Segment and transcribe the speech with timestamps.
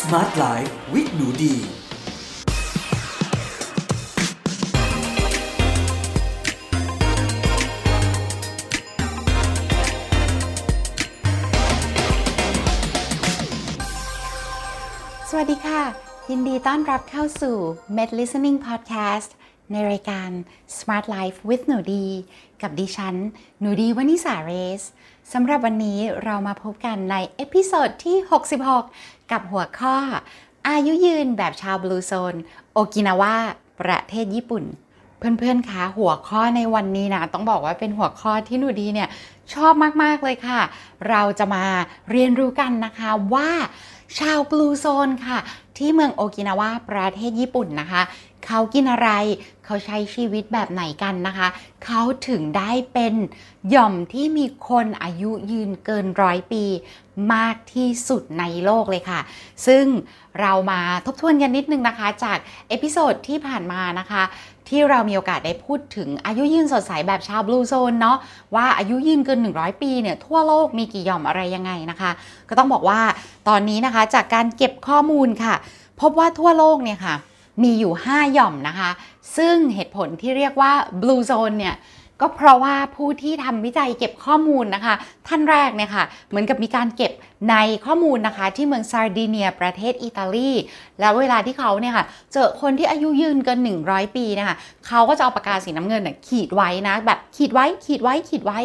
[0.00, 1.54] Smart Life with หนูดี
[15.28, 15.82] สวัสดีค่ะ
[16.30, 17.56] ยินดีต้อนรับเข้าสู่
[17.96, 19.30] Med Listening Podcast
[19.72, 20.30] ในรายการ
[20.76, 22.06] Smart Life with หนูดี
[22.62, 23.16] กับดิฉัน
[23.60, 24.82] หนูดีวนิสาเรส
[25.32, 28.16] สำหรับวันนี้เรามาพบกันใน episode ที่
[28.72, 29.96] 66 กับหัวข้อ
[30.68, 32.34] อายุยืนแบบชาว Blue Zone
[32.72, 33.36] โอกินาวา
[33.80, 34.64] ประเทศญี่ปุ่น
[35.18, 39.08] เพื่อนๆคะหัวข้อในวันนี้นะ ต้องบอกว่าเป็นหัวข้อที่หนูดีเนี่ย
[39.54, 40.60] ชอบมากๆเลยค่ะ
[41.08, 41.64] เราจะมา
[42.10, 43.50] เรียนรู้กันนะคะว่า
[44.18, 45.38] ชาว Blue Zone ค่ะ
[45.78, 48.02] ที่เมืองโอกินาวาประเทศญี่ปุ่นนะคะ
[48.46, 49.10] เขากินอะไร
[49.64, 51.48] เขาใช้ชีวิตแบบไหนกันนะคะ
[51.84, 53.14] เขาถึงได้เป็น
[53.70, 56.64] หย่อมที่มีคนอายุยืนเกินร้อยปี
[57.34, 59.20] มากที่สุดในโลกเลยค่ะ
[59.66, 59.84] ซึ่ง
[60.40, 64.22] เรามาทบทวนกันนิดนึงนะคะ จาก episode ที่ผ่านมานะคะ
[64.68, 68.18] ที่เรามีโอกาสได้พูดถึงอายุยืนสดใสแบบชาว Blue Zone เนาะ
[68.54, 72.10] ว่าอายุยืนเกิน 100 ปีเนี่ยทั่วโลกมีกี่หย่อมอะไรยังไงนะคะ
[72.48, 73.00] ก็ต้องบอกว่า
[73.48, 75.54] ตอนนี้นะคะจากการเก็บข้อมูลค่ะ
[76.00, 77.14] พบว่าทั่วโลกเนี่ยค่ะ
[77.62, 78.90] มีอยู่ 5 หย่อมนะคะ
[79.36, 81.76] ซึ่งเหตุผลที่เรียกว่า Blue Zone เนี่ย
[82.20, 84.94] ก็เพราะว่าผู้ที่ทำวิจัยเก็บข้อมูลนะคะ
[85.28, 87.12] ท่านแรกเนี่ยค่ะ เหมือนกับมีการเก็บ
[87.50, 90.50] ในข้อมูลนะคะ ที่เมืองซาร์ดิเนียประเทศอิตาลี
[91.00, 98.58] แล้วเวลาที่เขาเนี่ยค่ะ เจอคนที่อายุยืนเกิน 100 ปีนะคะเขาก็จะเอาปากกาสีน้ำเงินน่ะขีดไว้นะ แบบขีดไว้ขีดไว้ขีดไว้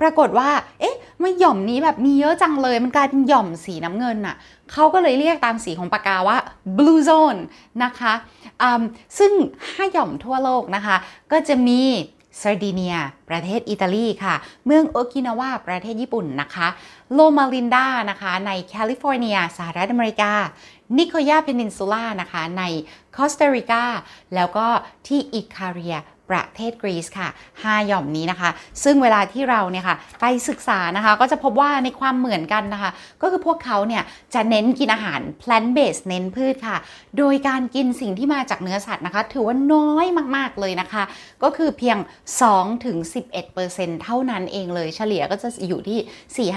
[0.00, 0.48] ปรากฏว่า
[0.80, 4.36] เอ๊ะ ไม่หย่อมนี้แบบมีเยอะจังเลย มันกลายเป็นหย่อมสีน้ำเงินน่ะ
[4.72, 6.38] เขาก็เลยเรียกตามสีของปากกาว่า
[6.76, 7.40] blue zone
[7.84, 8.12] นะคะ
[9.18, 10.96] ซึ่ง 5 หย่อมทั่วโลกนะคะ
[11.32, 11.82] ก็จะมี
[12.40, 12.96] ซาร์ดิเนีย
[13.28, 14.34] ประเทศอิตาลีค่ะ
[14.66, 16.68] เมืองโอกินาวา ประเทศญี่ปุ่นนะคะ
[17.12, 20.32] โลมาลินดา นะคะ ในแคลิฟอร์เนีย สหรัฐอเมริกา
[20.98, 22.62] นิโคยา Peninsula นะคะ ใน
[23.16, 23.84] คอสตาริกา
[24.34, 24.66] แล้วก็
[25.06, 25.96] ที่อิคาเรีย
[26.30, 27.28] ประเทศกรีซค่ะ
[27.58, 28.50] 5 หย่อมนี้นะคะ
[28.84, 32.90] ซึ่งเวลาที่เราเนี่ยค่ะไปศึกษานะคะ ก็จะพบว่าในความเหมือนกันนะคะ
[33.22, 34.02] ก็คือพวกเขาเนี่ย
[34.34, 36.76] จะเน้นกินอาหาร plant based เน้นพืชค่ะ
[37.18, 41.02] โดยการกินสิ่งที่มาจากเนื้อสัตว์นะคะ ถือว่าน้อยมากๆเลยนะคะ
[41.42, 41.98] ก็คือเพียง
[42.80, 46.48] 2-11%เท่านั้นเองเลย เฉลี่ยก็จะอยู่ที่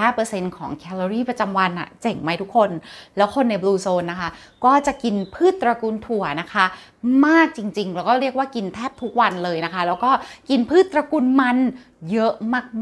[0.49, 2.69] 4-5%ของแคลอรี่ประจำวันอะเจ๋งไหมทุกคน
[3.17, 4.29] แล้วคนในบลูโซนนะคะ
[4.65, 6.65] ก็จะกินพืชตระกูลถั่วนะคะ
[7.25, 10.11] มากจริง ๆ แล้วก็เรียกว่ากินแทบทุกวันเลยนะคะ แล้วก็
[10.49, 11.57] กินพืชตระกูลมัน
[12.11, 12.33] เยอะ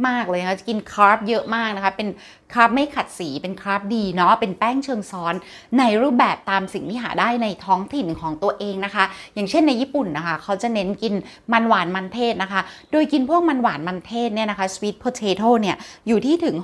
[0.07, 2.09] มาก ๆ เลยนะคะจะกินคาร์บเยอะมากนะคะ เป็น
[2.53, 5.33] คาร์บไม่ขัดสี เป็นคาร์บดีเนาะ เป็นแป้งเชิงซ้อน
[5.79, 11.13] ในรูปแบบตามสิ่งที่หาได้ในท้องถิ่นของตัวเองนะคะ อย่างเช่นในญี่ปุ่นนะคะ เขาจะเน้นกิน
[11.53, 12.61] มันหวานมันเทศนะคะ
[12.91, 15.75] โดยกินพวกมันหวานมันเทศเนี่ยนะคะ sweet potato เนี่ย
[16.07, 16.55] อยู่ที่ถึง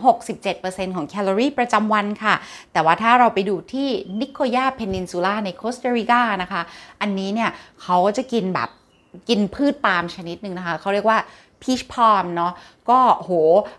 [0.43, 2.35] 67%ของแคลอรี่ประจำวันค่ะ
[2.73, 3.87] แต่ว่าถ้าเราไปดูที่
[4.19, 6.61] นิโคยา Peninsula ในโคสตาริกานะคะ
[7.01, 7.49] อันนี้เนี่ย
[7.81, 8.69] เขาจะกินแบบ
[9.29, 11.17] กินพืชปาล์มชนิดหนึ่งนะคะ เขาเรียกว่า
[11.61, 12.53] พีชพอมเนาะ
[12.91, 13.31] ก็โห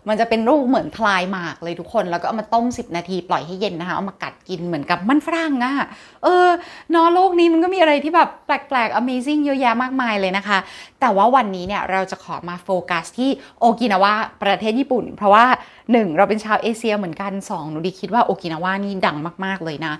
[0.07, 5.73] มันจะเป็นรูปเหมือนพลายหมากเลยทุกคน แล้วก็เอามาต้ม 10 นาทีปล่อยให้เย็นนะคะ เอามากัดกินเหมือนกับมันฝรั่งอะ
[6.23, 6.47] เออ
[6.91, 10.57] เนอะโลกนี้มันก็มีอะไรที่แบบแปลกๆ amazing เยอะแยะมากมายเลยนะคะ
[10.99, 15.45] แต่ว่าวันนี้เนี่ยเราจะขอมาโฟกัสที่โอกินาวาประเทศญี่ปุ่น เพราะว่า
[15.83, 19.93] 1 เราเป็นชาวเอเชียเหมือนกัน 2 หนูดีคิดว่าโอกินาวานี่ดังมากๆเลยนะ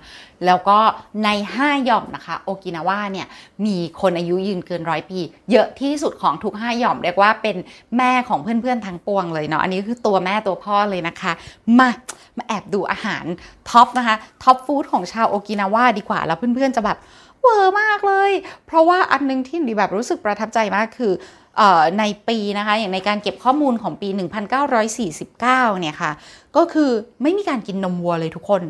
[0.46, 0.78] แล้วก็
[1.24, 1.28] ใน
[1.58, 3.26] 5 หย่อมนะคะโอกินาวาเนี่ย
[3.66, 5.18] มีคนอายุยืนเกินร้อยปี
[5.50, 7.56] เยอะที่สุดของทุก 5 หย่อมเรียกว่าเป็น
[7.96, 11.32] แม่ของเพื่อนๆทั้งปวงเลยเนาะอันนี้คือตัวแม่ตัวพ่อเลยนะคะ
[11.78, 11.88] มา
[12.36, 13.24] มาแอบดูอาหาร
[13.70, 16.98] top นะคะ top food ของชาวโอกินาวาดีกว่า แล้วเพื่อนๆจะแบบ
[17.42, 18.30] เวอร์มากเลย
[18.66, 21.12] เพราะว่าอันนึงที่ดีแบบรู้สึกประทับใจมากคือ
[21.56, 25.40] เออในปีนะคะอย่างในการเก็บข้อมูลของปี 1949
[25.80, 26.12] เนี่ยค่ะ
[26.56, 26.90] ก็คือ
[27.22, 28.62] ไม่มีการกินนมวัวเลยทุกคน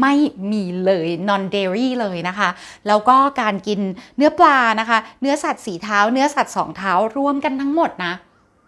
[0.00, 0.14] ไม่
[0.52, 2.48] มีเลย non dairy เลยนะคะ
[2.88, 3.80] แล้วก็การกิน
[4.16, 8.12] เนื้อปลานะคะ เนื้อสัตว์สีเท้า เนื้อสัตว์สองเท้า รวมกันทั้งหมดนะ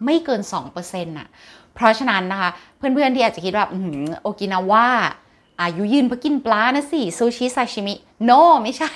[0.04, 0.41] ไม่เกิน
[0.75, 1.28] 2%น่ะ
[1.75, 3.66] เพราะฉะนั้นนะคะ เพื่อนๆที่อาจจะคิดว่า
[4.22, 4.88] โอกินาว่า
[5.62, 7.94] อายุยืนเพราะกินปลานะสิซูชิซาชิมิ
[8.25, 8.30] โน
[8.62, 8.92] ไม่ใช่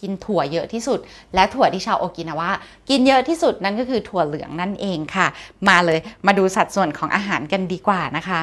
[0.00, 0.98] กินถั่วเยอะที่สุด
[1.34, 2.50] และถั่วที่ชาวโอกินาวา
[2.88, 5.26] กินเยอะที่สุดนั่นก็คือถั่วเหลืองนั่นเองค่ะ
[5.68, 8.40] มาเลยมาดูสัดส่วนของอาหารกันดีกว่านะคะ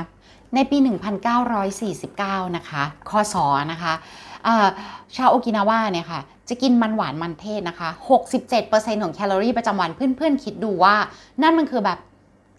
[0.55, 0.77] ในปี
[1.67, 3.35] 1949 นะคะคศ
[3.71, 3.93] นะคะ
[4.47, 4.67] อ่า
[5.15, 7.89] ชาวโอกินาวาเนี่ยค่ะจะกินมันหวานมันเทศนะคะ
[8.45, 10.95] 67%ของแคลอรี่ประจำวันเพื่อนๆ คิดดูว่า
[11.41, 11.99] นั่นมันคือแบบ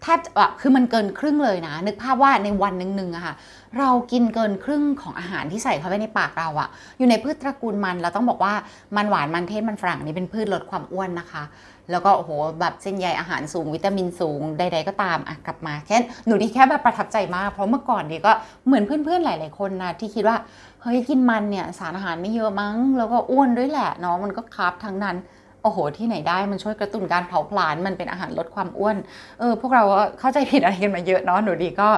[0.01, 3.33] แทบแบบคือมันเกินครึ่งเลยนะ นึกภาพว่าในวันหนึ่งๆอะค่ะ
[3.77, 8.53] เรากินเกินครึ่งของอาหารที่ใส่เข้าไปในปากเราอะอยู่ในพืชตระกูลมันเราต้องบอกว่า
[8.97, 11.43] มันหวานมันเทศมันฝรั่งนี่เป็นพืชลดความอ้วนนะคะ
[11.91, 18.31] แล้วก็โอ้โหแบบเส้นใยอาหารสูงวิตามินสูงใด ๆ ก็ตามอะกลับมาแค่หนูดีแค่แบบประทับใจมาก เพราะเมื่อก่อนดีก็
[18.65, 20.37] เหมือนเพื่อนๆหลาย ๆ คนนะที่คิดว่า
[20.81, 25.17] เฮ้ยกินมันเนี่ยสารอาหารไม่เยอะมั้ง แล้วก็อ้วนด้วยแหละเนาะมันก็คาร์บทั้งนั้น
[25.63, 28.97] โอ้โห ที่ไหนได้มันช่วยกระตุ้นการเผาผลาญมันเป็นอาหารลดความอ้วน
[29.39, 29.83] เออ พวกเรา
[30.19, 31.89] เข้าใจผิดอะไรกันมาเยอะเนาะหนูดีก็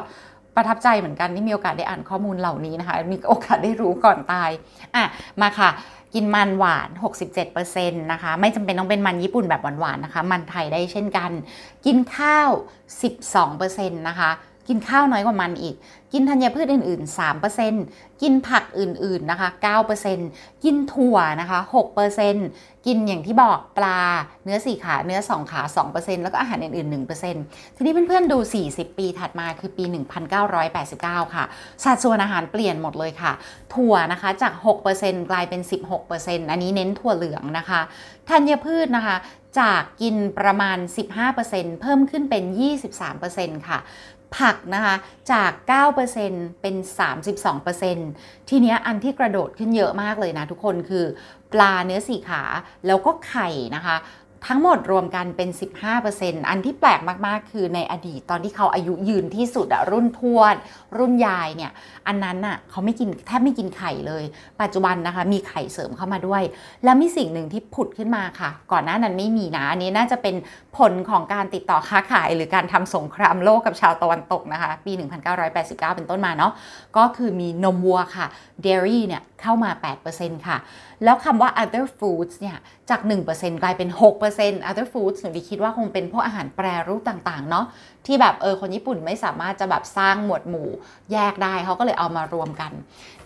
[0.56, 4.50] ประทับใจเหมือนกันที่มีโอกาสได้อ่านข้อมูลเหล่านี้นะคะ มีโอกาสได้รู้ก่อนตาย
[4.96, 5.04] อะ
[5.42, 5.70] มาค่ะ
[6.14, 6.90] กินมันหวาน
[7.30, 11.32] 67%นะคะ ไม่จำเป็นต้องเป็นมันญี่ปุ่นแบบหวานๆนะคะ มันไทยได้เช่นกัน
[11.86, 12.50] กินข้าว
[13.30, 14.30] 12%นะคะ
[14.68, 15.76] กินข้าวน้อยกว่ามันอีก
[16.14, 17.20] กินธัญพืชอื่นๆ
[17.66, 19.50] 3%กินผักอื่นๆ นะคะ
[20.06, 21.60] 9%กินถั่วนะคะ
[22.24, 24.02] 6%กินอย่างที่บอกปลา
[24.44, 25.62] เนื้อ4ขา เนื้อ2ขา
[25.94, 26.94] 2%แล้วก็อาหารอื่นๆ
[27.34, 28.38] 1%ทีนี้เพื่อนๆ ดู
[28.70, 29.84] 40 ปีถัดมาคือปี
[30.60, 31.46] 1989 ค่ะ
[31.84, 33.32] สัดส่วนอาหารเปลี่ยนหมดเลยค่ะ
[33.76, 34.54] ถั่วนะคะจาก
[34.92, 35.62] 6%กลายเป็น
[36.06, 37.82] 16%อันนี้เน้นถั่วเหลืองนะคะ
[38.30, 39.18] ธัญพืชนะคะ
[39.60, 40.78] จากกินประมาณ
[41.30, 42.44] 15%เพิ่มขึ้นเป็น
[43.06, 43.80] 23%ค่ะ
[44.38, 44.96] ผักนะคะ
[45.32, 45.52] จาก
[46.08, 46.76] 9%เป็น
[47.62, 51.06] 32%ทีเนี้ยอันที่กระโดดขึ้นเยอะมากเลยนะทุกคนคือ
[51.54, 52.44] ปลาเนื้อสี่ขา
[52.88, 53.96] แล้วก็ไข่นะคะ
[54.48, 55.50] ทั้งหมดรวมกันเป็น
[56.00, 60.56] 15%อันที่แปลกมากๆ คือในอดีตตอนที่เขาอายุยืนที่สุดอะรุ่นทวด
[60.98, 61.72] รุ่นยายเนี่ย
[62.08, 64.24] อันนั้นน่ะเขาไม่กินแทบไม่กินไข่เลย
[64.62, 66.44] ปัจจุบันนะคะ มีไข่เสริมเข้ามาด้วย
[66.84, 70.36] แล้วมีสิ่งหนึ่งที่ผุดขึ้นมาค่ะ ก่อนหน้านั้นไม่มีนะ อันนี้น่าจะเป็น
[70.78, 74.92] ผลของการติดต่อค้าขาย หรือการทำสงครามโลกกับชาวตะวันตกนะคะ ปี
[75.40, 76.54] 1989 เป็นต้นมาเนาะ
[76.98, 78.26] ก็คือมีนมวัวค่ะ
[78.66, 79.70] dairy เนี่ยเข้ามา
[80.10, 80.58] 8%ค่ะ
[81.04, 82.58] แล้วคำว่า other foods เนี่ย
[82.90, 83.02] จาก
[83.32, 83.90] 1%กลายเป็น
[84.30, 87.66] 6% other foods หนูดีคิดว่าคงเป็นพวกอาหารแปรรูปต่าง ๆ เนาะ
[88.06, 90.70] ที่แบบเออคนญี่ปุ่นไม่สามารถจะแบบสร้างหมวดหมู่
[91.12, 92.72] แยกได้เขาก็เลยเอามารวมกัน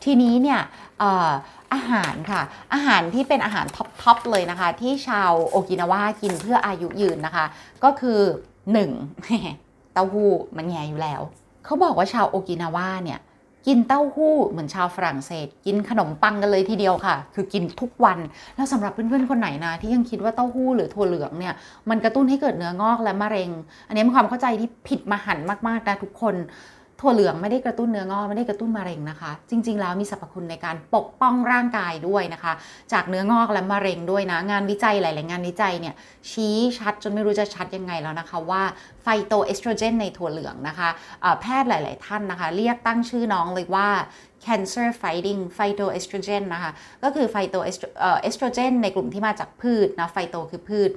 [0.04, 0.60] ทีนี้เนี่ย
[1.02, 1.32] ออ
[1.74, 2.42] อาหารค่ะ
[2.74, 3.66] อาหารที่เป็นอาหาร
[4.02, 7.46] ท็อป ๆ เลยนะคะ ที่ชาวโอกินาวากินเพื่ออายุยืนนะคะ
[7.84, 8.20] ก็คือ
[8.86, 9.94] 1.
[9.94, 11.22] เต้าหู้มันแง่อยู่แล้ว
[11.66, 13.20] เขาบอกว่าชาวโอกินาวาเนี่ย
[13.68, 18.20] กินเต้าหู้เหมือนชาวฝรั่งเศส กินขนมปังกันเลยทีเดียวค่ะ คือกินทุกวัน
[18.56, 21.54] แล้วสำหรับเพื่อนๆคนไหนนะที่ยังคิดว่าเต้าหู้หรือถั่วเหลืองเนี่ย
[21.90, 23.50] มันกระตุ้นให้เกิดเนื้องอกและมะเร็ง
[23.88, 25.38] อันนี้เป็นความเข้าใจที่ผิดมหัน
[25.68, 26.36] มากๆนะทุกคน
[27.02, 32.54] ถั่วเหลืองไม่ได้กระตุ้นเนื้องอกไม่ได้กระตุ้นมะเร็งนะคะ จริง ๆ แล้วมีสรรพคุณในการปกป้องร่างกายด้วยนะคะ
[32.94, 35.96] จากเนื้องอกและมะเร็งด้วยนะ งานวิจัยหลาย ๆ งานวิจัยเนี่ย
[36.32, 38.64] ชี้ชัดจนไม่รู้จะชัดยังไงแล้วนะคะว่า
[39.04, 40.90] ไฟโตเอสโตรเจนในถั่วเหลืองนะคะ
[41.42, 43.90] แพทย์หลาย ๆ ท่านนะคะ เรียกตั้งชื่อน้องเลยว่า
[44.46, 46.72] cancer fighting phytoestrogen นะคะ
[47.04, 50.90] ก็คือไฟโตเอสโตรเจนในกลุ่มที่มาจากพืชนะ phyto คือพืช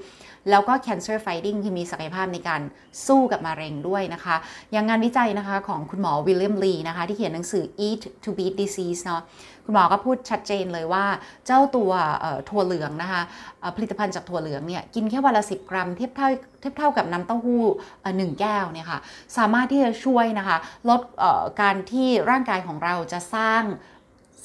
[0.51, 2.61] แล้วก็ cancer fighting คือมีศักยภาพในการ
[3.07, 4.37] สู้กับมะเร็งด้วยนะคะ
[4.73, 9.23] อย่างงานวิจัยนะคะของคุณหมอวิลเลียมลีนะคะที่เขียนหนังสือ eat to beat disease เนาะ
[9.65, 11.05] คุณหมอก็พูดชัดเจนเลยว่า
[11.47, 11.91] เจ้าตัว
[12.49, 13.23] ถั่วเหลืองนะคะ
[13.77, 16.29] ผลิตภัณฑ์จากถั่วเหลืองเนี่ยกินแค่วันละ 10 กรัมเทียบเท่า
[16.61, 17.65] เทียบเท่ากับน้ำเต้าหู้
[18.17, 18.99] หนึ่งแก้วเนี่ยค่ะ
[19.37, 20.57] สามารถที่จะช่วยนะคะ
[20.89, 21.01] ลด
[21.61, 23.63] การที่ร่างกายของเราจะสร้าง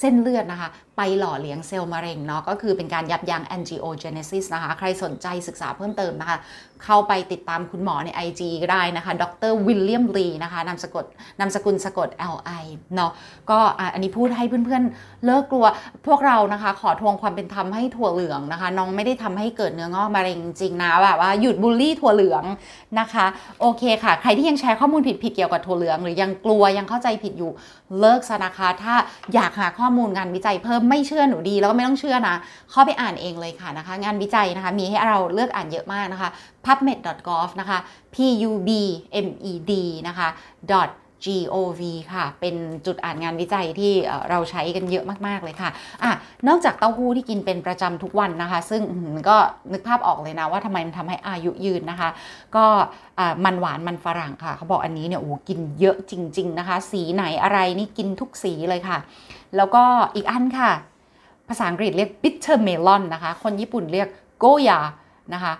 [0.00, 0.68] เส้นเลือดนะคะ
[1.02, 6.38] ไปหล่อเลี้ยงเซลล์มะเร็งเนาะก็คือเป็นการยับยั้ง angiogenesis นะคะ ใครสนใจศึกษาเพิ่มเติมนะคะ
[6.84, 11.06] เข้าไปติดตามคุณหมอใน IG ก็ได้นะคะ ดรวิลเลียมลีนะคะนามสกุล
[11.40, 12.64] นามสกุลสะกด LI
[12.94, 13.12] เนาะ
[13.50, 13.58] ก็
[13.94, 15.66] อันนี้พูดให้เพื่อนๆ เลิกกลัว
[16.06, 22.44] พวกเรานะคะ ขอทวงความเป็นธรรมให้ถั่วเหลืองนะคะ น้องไม่ได้ทำให้เกิดเนื้องอกมะเร็งจริงนะแบบว่าหยุดบูลลี่ถั่วเหลือง
[23.00, 23.26] นะคะ
[23.60, 27.52] โอเคค่ะ ใครที่ยังแชร์ข้อมูลผิดๆเกี่ยวกับถั่วเหลือง หรือยังกลัวยังเข้าใจผิดอยู่
[28.00, 28.94] เลิกซะนะคะ ถ้า
[29.34, 32.36] อยากหาข้อมูลงานวิจัยเพิ่มไม่เชื่อหนูดีแล้วก็ไม่ต้องเชื่อนะ
[32.70, 36.30] เข้าไปอ่านเองเลยค่ะนะคะ งานวิจัยนะคะ มีให้เราเลือกอ่านเยอะมากนะคะ
[36.64, 37.78] pubmed.gov นะคะ
[38.14, 39.70] pubmed
[40.08, 40.28] นะคะ
[41.24, 41.80] gov
[42.12, 42.54] ค่ะ เป็น
[42.86, 43.92] จุดอ่านงานวิจัยที่
[44.30, 45.70] เราใช้กันเยอะมากๆเลยค่ะ
[46.02, 46.12] อะ
[46.48, 48.82] นอกจากเต้าหู้ที่กินเป็นประจำทุกวันนะคะ ซึ่ง
[49.28, 49.36] ก็
[49.72, 52.10] นึกภาพออกเลยนะว่าทำไมมันทำให้อายุยืนนะคะ
[52.56, 52.64] ก็
[53.44, 58.98] มันหวานมันฝรั่งค่ะ เขาบอกอันนี้เนี่ยโอ้กินเยอะจริง ๆนะคะ สีไหนอะไรนี่กินทุกสีเลยค่ะ
[59.56, 59.82] แล้วก็
[60.14, 60.70] อีกอันค่ะ
[61.48, 64.08] ภาษาอังกฤษเรียก bitter melon นะคะ คนญี่ปุ่นเรียก
[64.38, 64.80] โกยา
[65.34, 65.52] นะคะ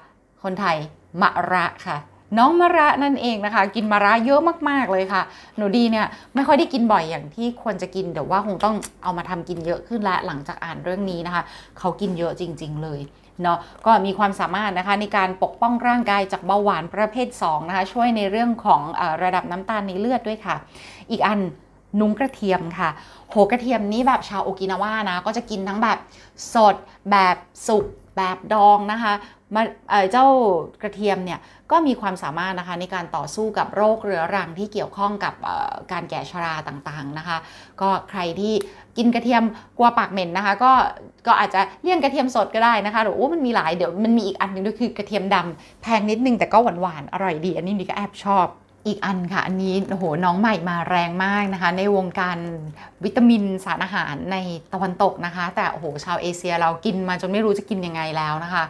[0.42, 0.76] คนไทย
[1.22, 1.96] มะระค่ะ
[2.38, 5.22] น้องมะระนั่นเองนะคะ กินมะระเยอะมากๆเลยค่ะ
[5.56, 11.42] หนูดีเนี่ยไม่ค่อยได้กินบ่อยอย่างที่ควรจะกินเดี๋ยวว่าคงต้องเอามาทำกินเยอะขึ้นแล้วหลังจากอ่านเรื่องนี้นะคะ
[11.78, 13.00] เขากินเยอะจริง ๆ เลย
[13.42, 20.56] เนาะก็มีความสามารถนะคะในการปกป้องร่างกายจากเบาหวานประเภท2นะคะช่วยในเรื่องของอระดับน้ำตาลในเลือดด้วยค่ะ
[21.10, 21.40] อีกอัน
[22.00, 22.90] นุ้งกระเทียมค่ะ
[23.28, 25.98] โหกระเทียมนี้แบบชาวโอกินาวานะก็จะกินทั้งแบบ
[26.54, 26.76] สด
[27.10, 27.36] แบบ
[27.68, 27.84] สุก
[28.16, 29.12] แบบดองนะคะ
[29.54, 29.62] มา
[30.12, 30.26] เจ้า
[30.82, 31.38] กระเทียมเนี่ย
[31.70, 35.34] ก็มีความสามารถนะคะในการต่อสู้กับโรคเรื้อรังที่เกี่ยวข้องกับ
[35.92, 37.38] การแก่ชราต่างๆนะคะ
[37.80, 38.54] ก็ใครที่
[38.96, 39.42] กินกระเทียม
[39.78, 40.72] กลัวปากเหม็นนะคะก็
[41.26, 48.46] ก็อาจจะเลี่ยงกระเทียมสดก็ได้นะคะหรือโอ้มันมีหลายเดี๋ยวมันมีอีกอันนึงด้วยคือกระเทียมดำแพงนิดนึงแต่ก็หวานๆอร่อยดี อันนี้นี่ก็แอบชอบ
[48.86, 52.38] อีกอันค่ะอันนี้โหน้องใหม่มาแรงมากนะคะ ในวงการ
[53.04, 54.36] วิตามินสารอาหารใน
[54.72, 58.64] ตะวันตกนะคะ แต่โหชาวเอเชียเรากินมาจนไม่รู้จะกินยังไงแล้วนะคะ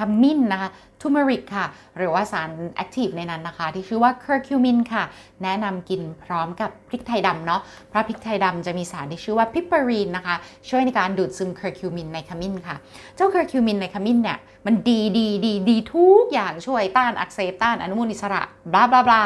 [0.00, 1.66] ขมิ้นนะคะ turmeric ค่ะ
[1.98, 5.04] หรือว่าสาร active ในนั้นนะคะ ที่ชื่อว่าเคอร์คิวมินค่ะ
[5.42, 10.34] แนะนำกินพร้อมกับพริกไทยดำเนาะเพราะพริกไทยดำจะมีสารที่ชื่อว่า piperine นะคะ
[10.68, 12.76] ช่วยในการดูดซึมเคอร์คิวมินในขมิ้นค่ะ
[13.16, 18.42] เจ้าเคอร์คิวมินในขมิ้นเนี่ย มันดีดีดีดีทุกอย่างช่วยต้านอักเสบต้านอนุมูลอิสระ
[18.72, 19.22] blah blah blah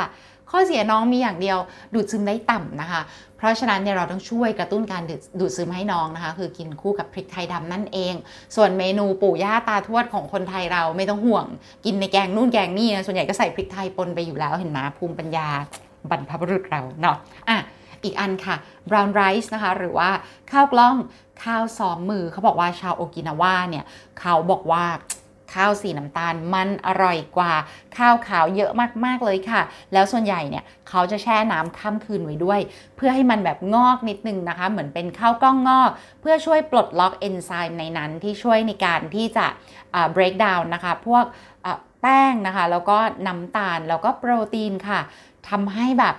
[0.50, 1.58] ข้อเสียน้องมีอย่างเดียว
[1.94, 3.02] ดูดซึมได้ต่ำนะคะ
[3.36, 5.02] เพราะฉะนั้นเนี่ยเราต้องช่วยกระตุ้นการ
[5.40, 8.14] ดูดซึมให้น้องนะคะ คือกินคู่กับพริกไทยดำนั่นเอง
[8.56, 11.46] ส่วนเมนูปู่ย่าตาทวดของคนไทยเราไม่ต้องห่วง
[11.84, 15.48] กินในแกงนู่นแกงนี่นะส่วนใหญ่ก็ใส่พริกไทยปนไปอยู่แล้วเห็นไหมภูมิปัญญา
[16.10, 17.16] บรรพบุรุษเราเนาะ
[17.48, 17.58] อะ
[18.04, 18.56] อีกอันค่ะ
[18.88, 20.10] brown rice นะคะ หรือว่า
[20.50, 20.96] ข้าวกล้อง
[21.44, 23.84] ข้าวซ้อมมือเขาบอกว่าชาวโอกินาวาเนี่ย
[24.20, 24.84] เขาบอกว่า
[25.54, 27.52] ข้าวสีน้ำตาลมันอร่อยกว่า
[27.96, 28.70] ข้าวขาวเยอะ
[29.04, 29.60] มากๆเลยค่ะ
[29.92, 32.60] แล้วส่วนใหญ่เนี่ยเขาจะแช่น้ำข้ามคืนไว้ด้วย
[32.96, 39.46] เพื่อให้มันแบบงอกนิดนึงนะคะ เหมือนเป็นข้าวกล้องงอก เพื่อช่วยปลดล็อกเอนไซม์ในนั้นที่ช่วยในการที่จะ
[40.14, 41.24] break down นะคะ พวก
[42.02, 45.00] แป้งนะคะ แล้วก็น้ำตาลแล้วก็โปรตีนค่ะ
[45.48, 46.14] ทำให้แบบ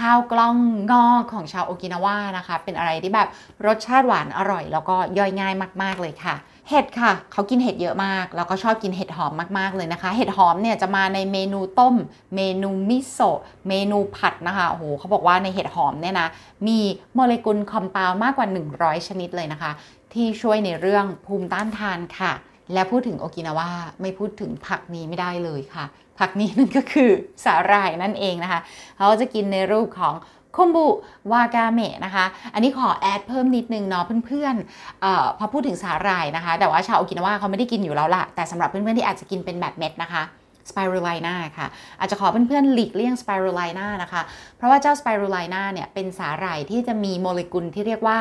[0.00, 0.56] ข้าวกล้อง
[0.92, 3.28] งอกของชาวโอกินาวานะคะ เป็นอะไรที่แบบ
[3.66, 6.34] รสชาติหวานอร่อย แล้วก็ย่อยง่ายมาก ๆ เลยค่ะ
[6.70, 11.94] เห็ดค่ะ เขากินเห็ดเยอะมาก แล้วก็ชอบกินเห็ดหอมมากๆเลยนะคะ เห็ดหอมเนี่ยจะมาในเมนูต้ม
[12.36, 16.28] เมนูมิโซะ เมนูผัดนะคะ โอ้โหเขาบอกว่าในเห็ดหอมเนี่ยนะ
[16.66, 16.78] มี
[17.14, 19.72] โมเลกุลคอมเพลมากกว่า 100 ชนิดเลยนะคะ
[20.12, 22.32] ที่ช่วยในเรื่องภูมิต้านทานค่ะ
[22.72, 25.84] และพูดถึงโอกินาวาไม่พูดถึงผักนี้ไม่ได้เลยค่ะ
[26.18, 27.10] ผักนี้นั่นก็คือ
[27.44, 28.60] สาหร่ายนั่นเองนะคะ
[28.96, 30.14] เขาจะกินในรูปของ
[30.56, 30.86] คอมบุ
[31.32, 40.24] วากาเมะนะคะ อันนี้ขอแอดเพิ่มนิดนึงเนาะเพื่อนๆเออพอพูดถึงสาหร่ายนะคะ แต่ว่าชาวโอกินาวาเขาไม่ได้กินอยู่แล้วล่ะแต่สำหรับเพื่อนๆที่อาจจะกินเป็นแบบเม็ดนะคะ
[40.70, 41.66] spirulina ค่ะ
[41.98, 44.22] อาจจะขอเพื่อนๆหลีกเลี่ยง spirulina นะคะ
[44.56, 48.18] เพราะว่าเจ้า spirulina เนี่ยเป็นสาหร่ายที่จะมีโมเลกุลที่เรียกว่า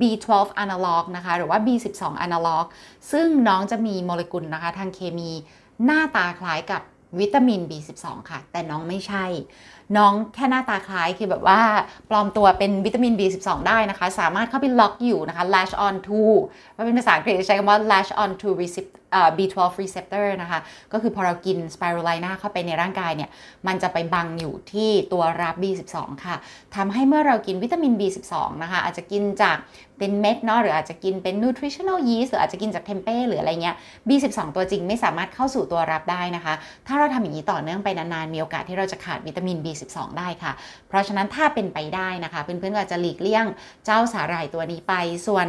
[0.00, 0.32] B12
[0.64, 2.64] analog นะคะ หรือว่า B12 analog
[3.12, 5.30] ซึ่งน้องจะมีโมเลกุลนะคะ ทางเคมี
[5.84, 6.82] หน้าตาคล้ายกับ
[7.20, 9.24] วิตามิน B12 ค่ะ แต่น้องไม่ใช่
[9.96, 11.60] น้องแค่หน้าตาคล้ายคือแบบว่า
[12.10, 16.22] ปลอมตัวเป็นวิตามิน B12 ได้นะคะ สามารถเข้าไปล็อกอยู่นะคะ latch on to
[16.74, 18.88] ว่าเป็นภาษาอังกฤษใช้คำว่า latch on to receipt
[19.36, 20.60] B12 receptor นะคะ
[20.92, 23.30] ก็คือพอเรากิน spirulina เข้าไปในร่างกายเนี่ย
[23.66, 26.36] มันจะไปบังอยู่ที่ตัวรับ B12 ค่ะ
[26.76, 29.56] ทำให้เมื่อเรากินวิตามิน B12 นะคะ อาจจะกินจาก
[29.98, 33.76] เป็นเม็ดเนาะ หรืออาจจะกินเป็น nutritional yeast หรืออาจจะกินจากเทมเป้หรืออะไรเงี้ย
[34.08, 36.54] B12 ตัวจริงไม่สามารถเข้าสู่ตัวรับได้นะคะ
[36.86, 40.52] ถ้าเราทำอย่างนี้ต่อเนื่องไปนานๆ มีโอกาสที่เราจะขาดวิตามิน B12 ได้ค่ะ
[40.88, 43.46] เพราะฉะนั้นถ้าเป็นไปได้นะคะ เพื่อนๆก็จะหลีกเลี่ยง
[43.84, 44.94] เจ้าสาหร่ายตัวนี้ไป
[45.26, 45.46] ส่วน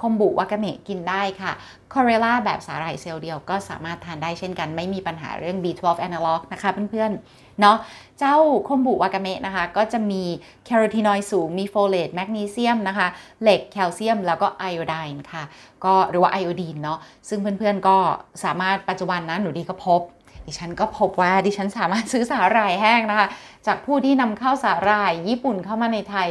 [0.00, 1.52] คอมบุวากาเมะกินได้ค่ะ
[1.92, 7.76] chlorella แบบสาหร่ายเซลล์เดียวก็สามารถทานได้เช่นกัน ไม่มีปัญหาเรื่อง B12 analog นะคะเพื่อนๆเนาะ
[8.18, 8.36] เจ้า
[8.68, 10.22] คอมบุวากาเมะนะคะ ก็จะมี
[10.64, 13.08] แคโรทีนอยด์สูง มีโฟเลตแมกนีเซียมนะคะ
[13.42, 15.44] เหล็กแคลเซียมแล้วก็ iodine ค่ะ
[15.84, 16.98] ก็หรือว่าไอโอดีนเนาะ
[17.28, 17.96] ซึ่งเพื่อนๆก็
[18.44, 20.00] สามารถปัจจุบันนะหนูดีก็พบ
[20.46, 23.28] ดิฉันก็พบว่าดิฉันสามารถซื้อสาหร่ายแห้งนะคะ
[23.66, 26.28] จากผู้ที่นำเข้าสาหร่ายญี่ปุ่นเข้ามาในไทย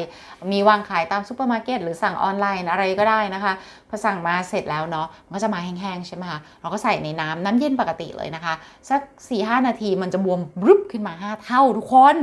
[0.52, 3.54] มีวางขายตามซูเปอร์มาร์เก็ตหรือสั่งออนไลน์อะไรก็ได้นะคะ
[3.90, 8.54] พอสั่งมาเสร็จแล้วเนาะมันก็จะมาแห้งๆใช่ไหมคะเราก็ใส่ในน้ำน้ำเย็นปกติเลยนะคะ
[8.90, 9.02] สัก
[9.34, 12.18] 4-5นาทีมันจะบวมรึบขึ้นมา 5 เท่าทุกคน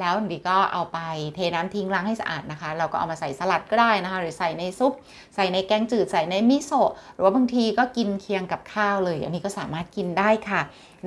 [0.00, 0.98] แล้วดีก็เอาไป
[1.34, 4.92] เทน้ำทิ้งล้างให้สะอาดนะคะ เราก็เอามาใส่สลัดก็ได้นะคะ หรือใส่ในซุป
[5.34, 10.60] ใส่ในแกงจืด ใส่ในมิโซะ หรือว่าบางทีก็กินเคียงกับข้าวเลย อันนี้ก็สามารถกินได้ค่ะ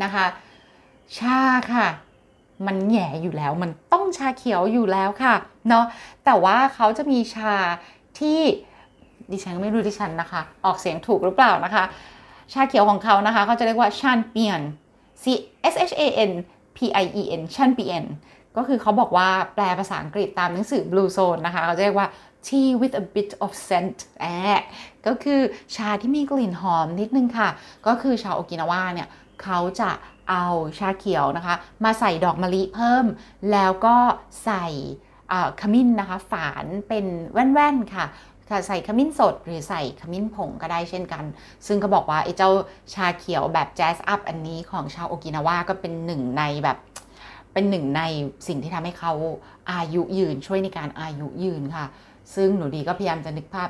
[0.04, 0.26] นะคะ
[1.18, 1.40] ชา
[1.74, 1.88] ค่ะ
[2.68, 5.34] มันแหย่อยู่แล้ว มันต้องชาเขียวอยู่แล้วค่ะ
[5.70, 5.86] เนาะ
[6.26, 7.54] แต่ว่าเขาจะมีชา
[8.20, 8.40] ที่
[9.32, 11.84] ดิฉันไม่รู้ดิฉันนะคะ ออกเสียงถูกหรือเปล่านะคะ
[12.54, 14.62] ชาเขียวของเขานะคะ เขาจะเรียกว่าชันเปียน
[15.24, 15.26] C
[15.74, 16.32] S H A N
[16.78, 18.06] P I E N ชันเปียน
[18.58, 22.08] ก็คือเขาบอกว่าแปลภาษาอังกฤษตามหนังสือ Blue Zone นะคะเขาจะเรียกว่า
[22.46, 24.26] tea with a bit of scent แอ
[24.60, 24.62] บ
[25.08, 25.40] ก็คือ
[25.76, 27.50] ชาที่มีกลิ่นหอมนิดนึงค่ะ
[27.88, 29.08] ก็คือชาวโอกินาวาเนี่ย
[29.44, 29.92] เขาจะ
[30.30, 30.46] เอา
[30.80, 33.06] ชาเขียวนะคะ มาใส่ดอกมะลิเพิ่ม
[33.52, 33.98] แล้วก็
[34.46, 34.66] ใส่
[35.62, 38.06] ขมิ้นนะคะ ฝานเป็นแว่นๆค่ะ
[38.50, 41.24] ค่ะใส่ขมิ้นสดหรือใส่ขมิ้นผงก็ได้เช่นกัน
[41.68, 42.52] ซึ่งก็บอกว่าไอ้เจ้า
[42.94, 46.78] ชาเขียวแบบแจ๊สอัพอันนี้ของชาวโอกินาวาก็เป็นหนึ่งในแบบ
[47.58, 48.04] เป็นหนึ่งใน
[48.48, 49.14] สิ่งที่ทำให้เขา
[49.72, 51.86] อายุยืนช่วยในการอายุยืนค่ะ
[52.36, 53.70] ซึ่งหนูดีก็พยายามจะนึกภาพ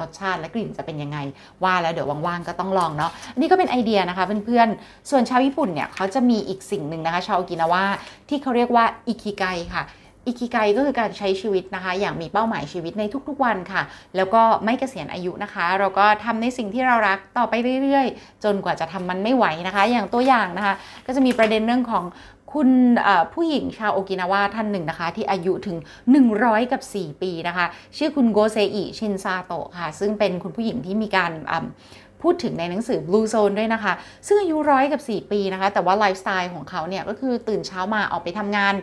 [0.00, 1.18] รสชาติและกลิ่นจะเป็นยังไง
[1.64, 7.84] ว่าแล้วเดี๋ยวว่างๆก็ต้องลองเนาะอันนี้ก็เป็นไอเดียนะคะเพื่อนๆส่วนชาวญี่ปุ่นเนี่ยเขาจะมีอีกสิ่งหนึ่งนะคะ ชาวโอกินาว่า
[8.28, 9.82] ที่เขาเรียกว่าอิคิไกค่ะ
[10.26, 13.82] อิคิไกก็คือการใช้ชีวิตนะคะ อย่างมีเป้าหมายชีวิตในทุกๆวันค่ะ
[14.16, 20.74] แล้วก็ไม่เกษียณอายุนะคะ เราก็ทำในสิ่งที่เรารักต่อไปเรื่อยๆ จนกว่าจะทำมันไม่ไหวนะคะ อย่างตัวอย่างนะคะ
[21.06, 22.04] ก็จะมีประเด็นเรื่องของ
[22.58, 22.70] คุณ
[23.34, 25.76] ผู้หญิงชาวโอกินาวาท่านหนึ่งนะคะ ที่อายุถึง
[26.24, 27.66] 100 กับ 4 ปีนะคะ
[27.96, 31.32] ชื่อคุณโกเซอิชินซาโตะค่ะ ซึ่งเป็นคุณผู้หญิงที่มีการ
[32.24, 33.92] พูดถึงในหนังสือ Blue Zone ด้วยนะคะ
[34.26, 38.74] ซึ่งอายุร้อยกับ 4 ปีนะคะ แต่ว่าไลฟ์สไตล์ของเขาเนี่ยก็คือตื่นเช้ามาออกไปทำงาน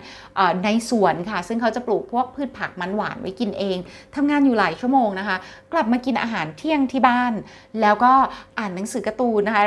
[0.64, 3.78] ในสวนค่ะ ซึ่งเขาจะปลูกพวกพืชผักมันหวานไว้กินเอง
[4.16, 5.38] ทำงานอยู่หลายชั่วโมงนะคะ
[5.74, 7.34] กลับมากินอาหารเที่ยงที่บ้าน
[7.82, 8.14] แล้วก็
[8.60, 9.64] อ่านหนังสือการ์ตูนนะคะ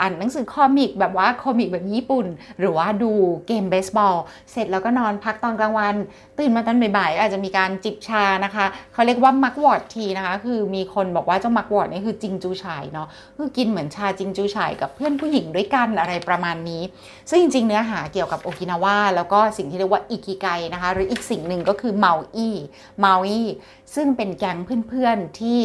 [0.00, 2.26] อ่านหนังสือ comic แบบว่า comic แบบญี่ปุ่น
[2.60, 3.12] หรือว่าดู
[3.46, 4.16] เกมเบสบอล
[4.52, 5.94] เสร็จแล้วก็นอนพักตอนกลางวัน
[6.38, 16.82] ตื่นมาตอนบ่ายๆ อาจจะมีการจิบชานะคะ เขาเรียกว่า mugwort tea นะคะ คือมีคนบอกว่าเจ้า mugwort นี่คือจิงจูฉ่ายเนาะคือกินเหมือนชาจิงจูฉ่ายกับเพื่อนผู้หญิงด้วยกันอะไรประมาณนี้
[17.30, 22.56] ซึ่งจริงๆเนื้อหาเกี่ยวกับโอกินาวาแล้วก็สิ่งที่เรียกว่าอิกิไกนะคะ หรืออีกสิ่งหนึ่งก็คือเมาอี้
[23.00, 23.48] เมาอี้
[23.94, 24.58] ซึ่งเป็นแก๊ง
[24.88, 25.60] เพื่อนๆที่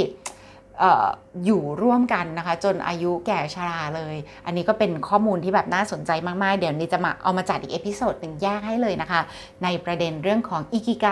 [1.46, 6.12] อยู่ร่วมกันนะคะ จนอายุแก่ชราเลย อันนี้ก็เป็นข้อมูลที่แบบน่าสนใจ
[6.44, 9.22] มากๆ เดี๋ยวนี้จะมาเอามาจัดอีก episode หนึ่งแยกให้เลยนะคะ
[9.64, 11.08] ในประเด็นเรื่องของอิกิไก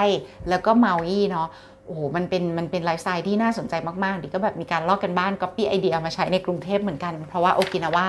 [0.50, 1.48] แล้วก็เมาอี้เนาะ
[1.86, 3.74] โอ้โหมันเป็นมันเป็นไลฟ์สไตล์ที่น่าสนใจ
[4.04, 8.08] มาก ๆ ดีก็แบบมีการลอกกันบ้านก๊อปปี้ไอเดียมาใช้ในกรุงเทพเหมือนกัน เพราะว่าโอกินาว่า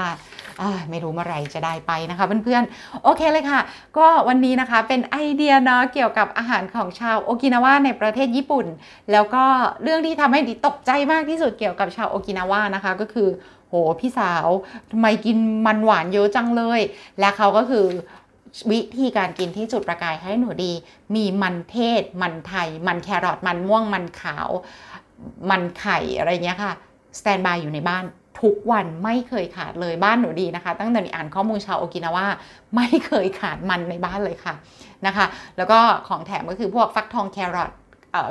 [0.91, 3.61] ไม่รู้เมื่อไรจะได้ไปนะคะเพื่อนๆ โอเคเลยค่ะ
[3.99, 8.67] ก็วันนี้นะคะเป็นไอเดียเนาะเกี่ยวกับอาหารของชาวโอกินาว่าในประเทศญี่ปุ่น
[9.13, 9.45] แล้วก็
[9.83, 13.29] เรื่องที่ทำให้ดิตกใจมากที่สุดเกี่ยวกับชาวโอกินาว่านะคะก็คือ
[13.69, 14.49] โหพี่สาว
[14.91, 15.37] ทำไมกิน
[15.67, 16.81] มันหวานเยอะจังเลย
[17.21, 17.87] และเขาก็คือ
[18.71, 20.73] วิธีการกินที่จุดประกายให้หนูดี
[21.15, 24.49] มีมันเทศ มันไทย มันแครอทมันม่วงมันขาว
[25.51, 26.73] มันไข่อะไรเงี้ยค่ะ
[27.19, 28.05] สแตนบายอยู่ในบ้าน
[28.41, 32.27] ทุกวันไม่เคยขาดเลยบ้านหนูดีนะคะ ตั้งแต่อ่านข้อมูลชาวโอกินาว่า
[32.77, 34.55] ไม่เคยขาดมันในบ้านเลยค่ะ
[35.07, 37.71] นะคะ แล้วก็ของแถมก็คือพวกฟักทองแครอท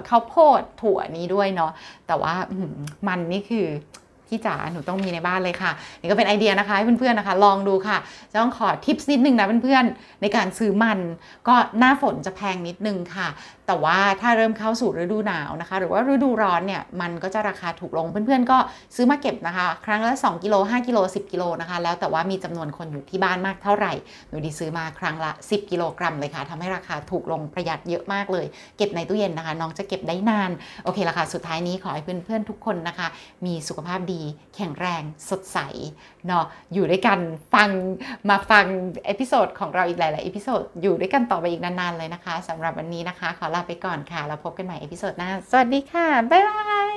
[0.10, 1.72] ข้าวโพดถั่วนี้ด้วยเนาะ
[2.08, 2.34] แต่ว่า
[3.08, 3.68] มันนี่คือ
[4.32, 5.72] พี่จ๋าหนูต้องมีในบ้านเลยค่ะ
[6.02, 7.98] นี่ก็เป็นไอเดียนะคะให้เพื่อนๆนะคะ ลองดูค่ะ
[8.32, 11.00] จะต้องขอทิปส์นิดนึงนะเพื่อนๆในการซื้อมัน
[11.48, 13.28] ก็หน้าฝนจะแพงนิดนึงค่ะ
[13.72, 18.58] แต่ว่าถ้าเริ่มเข้าสู่ฤดูหนาวนะคะ หรือว่าฤดูร้อนเนี่ยมันก็จะราคาถูกลงเพื่อนๆก็
[18.96, 23.94] ซื้อมาเก็บนะคะ ครั้งละ2กิโล5กิโล10กิโลนะคะ แล้วแต่ว่ามีจำนวนคนอยู่ที่บ้านมากเท่าไหร่
[24.30, 28.46] หนูดีซื้อมาครั้งละ 10 กิโลกรัมเลยค่ะทำให้ราคาถูกลงประหยัดเยอะมากเลย
[28.78, 30.52] เก็บในตู้เย็นนะคะ น้องจะเก็บได้นาน
[30.84, 33.08] โอเคละค่ะสุดท้ายนี้ขอให้เพื่อนๆทุกคนนะคะ
[33.46, 34.22] มีสุขภาพดี
[34.56, 35.60] แข็งแรงสดใส
[36.28, 37.20] เนาะอยู่ด้วยกัน
[37.54, 37.70] ฟัง
[38.30, 38.66] มาฟัง
[39.06, 46.96] episode ของเราอีกหลายๆ episode อยู่ด้วยกันต่อไปอีกนานๆเลยนะคะสำหรับวันนี้นะคะขอลาไปก่อนค่ะ เราพบกันใหม่ episode หน้า สวัสดีค่ะ บ๊ายบาย